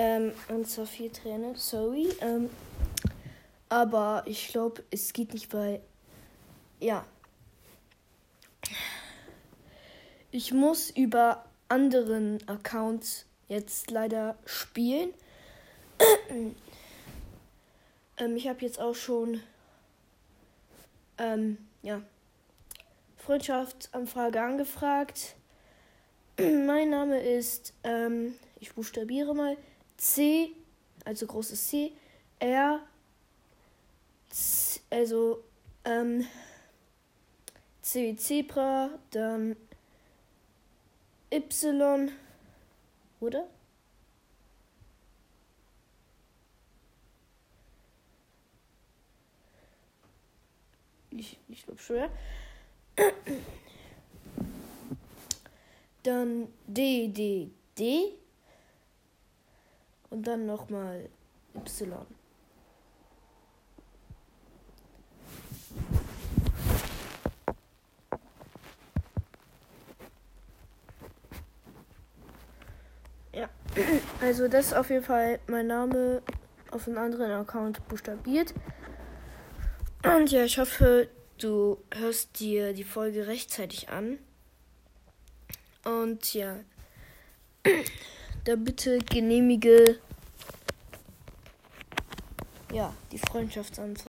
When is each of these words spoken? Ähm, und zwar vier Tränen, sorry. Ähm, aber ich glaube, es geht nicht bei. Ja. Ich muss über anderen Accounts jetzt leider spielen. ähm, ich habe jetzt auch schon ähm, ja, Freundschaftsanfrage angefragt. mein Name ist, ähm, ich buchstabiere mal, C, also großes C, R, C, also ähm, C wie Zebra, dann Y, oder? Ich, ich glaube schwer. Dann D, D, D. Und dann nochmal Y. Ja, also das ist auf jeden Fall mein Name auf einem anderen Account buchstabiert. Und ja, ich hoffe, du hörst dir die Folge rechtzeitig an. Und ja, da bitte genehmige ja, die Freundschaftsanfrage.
Ähm, 0.00 0.30
und 0.46 0.70
zwar 0.70 0.86
vier 0.86 1.12
Tränen, 1.12 1.56
sorry. 1.56 2.08
Ähm, 2.20 2.50
aber 3.68 4.22
ich 4.26 4.46
glaube, 4.46 4.84
es 4.92 5.12
geht 5.12 5.34
nicht 5.34 5.48
bei. 5.50 5.80
Ja. 6.78 7.04
Ich 10.30 10.52
muss 10.52 10.90
über 10.90 11.44
anderen 11.68 12.38
Accounts 12.48 13.26
jetzt 13.48 13.90
leider 13.90 14.38
spielen. 14.44 15.12
ähm, 18.18 18.36
ich 18.36 18.46
habe 18.46 18.60
jetzt 18.60 18.78
auch 18.78 18.94
schon 18.94 19.40
ähm, 21.18 21.58
ja, 21.82 22.02
Freundschaftsanfrage 23.16 24.40
angefragt. 24.40 25.34
mein 26.38 26.90
Name 26.90 27.20
ist, 27.20 27.74
ähm, 27.82 28.36
ich 28.60 28.72
buchstabiere 28.72 29.34
mal, 29.34 29.56
C, 29.98 30.52
also 31.04 31.26
großes 31.26 31.68
C, 31.68 31.92
R, 32.38 32.80
C, 34.30 34.80
also 34.90 35.42
ähm, 35.84 36.26
C 37.82 38.12
wie 38.12 38.16
Zebra, 38.16 38.90
dann 39.10 39.56
Y, 41.30 42.10
oder? 43.20 43.48
Ich, 51.10 51.36
ich 51.48 51.64
glaube 51.64 51.80
schwer. 51.80 52.10
Dann 56.04 56.48
D, 56.66 57.08
D, 57.08 57.50
D. 57.76 58.14
Und 60.18 60.26
dann 60.26 60.46
nochmal 60.46 61.08
Y. 61.54 61.92
Ja, 73.32 73.48
also 74.20 74.48
das 74.48 74.66
ist 74.66 74.74
auf 74.74 74.90
jeden 74.90 75.04
Fall 75.04 75.38
mein 75.46 75.68
Name 75.68 76.20
auf 76.72 76.88
einem 76.88 76.98
anderen 76.98 77.30
Account 77.30 77.86
buchstabiert. 77.86 78.54
Und 80.02 80.32
ja, 80.32 80.42
ich 80.42 80.58
hoffe, 80.58 81.08
du 81.40 81.78
hörst 81.94 82.40
dir 82.40 82.72
die 82.72 82.82
Folge 82.82 83.28
rechtzeitig 83.28 83.88
an. 83.90 84.18
Und 85.84 86.34
ja, 86.34 86.56
da 88.44 88.56
bitte 88.56 88.98
genehmige 88.98 90.00
ja, 92.72 92.92
die 93.12 93.18
Freundschaftsanfrage. 93.18 93.96